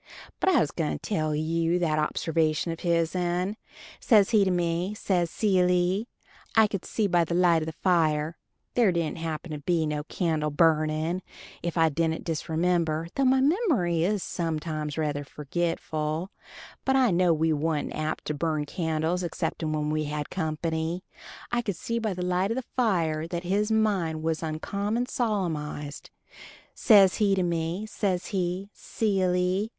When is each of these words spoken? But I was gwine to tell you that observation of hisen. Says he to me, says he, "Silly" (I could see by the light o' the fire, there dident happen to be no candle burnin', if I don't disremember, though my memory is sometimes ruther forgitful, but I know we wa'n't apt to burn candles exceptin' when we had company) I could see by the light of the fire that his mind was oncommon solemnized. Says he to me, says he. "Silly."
But 0.39 0.49
I 0.49 0.59
was 0.59 0.71
gwine 0.71 0.93
to 0.93 0.97
tell 0.97 1.35
you 1.35 1.77
that 1.77 1.99
observation 1.99 2.71
of 2.71 2.79
hisen. 2.79 3.55
Says 3.99 4.31
he 4.31 4.43
to 4.43 4.49
me, 4.49 4.95
says 4.95 5.31
he, 5.41 5.51
"Silly" 5.59 6.07
(I 6.55 6.65
could 6.65 6.85
see 6.85 7.05
by 7.05 7.23
the 7.23 7.35
light 7.35 7.61
o' 7.61 7.65
the 7.65 7.71
fire, 7.71 8.35
there 8.73 8.91
dident 8.91 9.19
happen 9.19 9.51
to 9.51 9.59
be 9.59 9.85
no 9.85 10.03
candle 10.05 10.49
burnin', 10.49 11.21
if 11.61 11.77
I 11.77 11.89
don't 11.89 12.23
disremember, 12.23 13.09
though 13.13 13.25
my 13.25 13.41
memory 13.41 14.03
is 14.03 14.23
sometimes 14.23 14.97
ruther 14.97 15.23
forgitful, 15.23 16.29
but 16.83 16.95
I 16.95 17.11
know 17.11 17.31
we 17.31 17.53
wa'n't 17.53 17.93
apt 17.93 18.25
to 18.25 18.33
burn 18.33 18.65
candles 18.65 19.21
exceptin' 19.21 19.71
when 19.71 19.91
we 19.91 20.05
had 20.05 20.31
company) 20.31 21.03
I 21.51 21.61
could 21.61 21.75
see 21.75 21.99
by 21.99 22.15
the 22.15 22.25
light 22.25 22.49
of 22.49 22.55
the 22.57 22.63
fire 22.75 23.27
that 23.27 23.43
his 23.43 23.71
mind 23.71 24.23
was 24.23 24.41
oncommon 24.41 25.05
solemnized. 25.05 26.09
Says 26.73 27.17
he 27.17 27.35
to 27.35 27.43
me, 27.43 27.85
says 27.85 28.25
he. 28.33 28.71
"Silly." 28.73 29.69